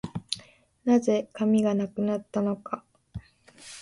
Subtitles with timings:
[0.83, 2.83] 何故、紙がなくなったのか